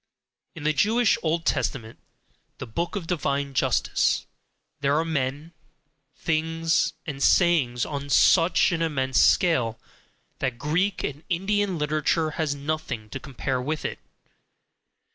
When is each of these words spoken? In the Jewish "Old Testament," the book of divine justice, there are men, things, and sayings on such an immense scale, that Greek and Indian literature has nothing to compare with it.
In 0.55 0.63
the 0.63 0.73
Jewish 0.73 1.15
"Old 1.21 1.45
Testament," 1.45 1.99
the 2.57 2.65
book 2.65 2.95
of 2.95 3.05
divine 3.05 3.53
justice, 3.53 4.25
there 4.79 4.97
are 4.97 5.05
men, 5.05 5.53
things, 6.17 6.93
and 7.05 7.21
sayings 7.21 7.85
on 7.85 8.09
such 8.09 8.71
an 8.71 8.81
immense 8.81 9.21
scale, 9.23 9.79
that 10.39 10.57
Greek 10.57 11.03
and 11.03 11.21
Indian 11.29 11.77
literature 11.77 12.31
has 12.31 12.55
nothing 12.55 13.11
to 13.11 13.19
compare 13.19 13.61
with 13.61 13.85
it. 13.85 13.99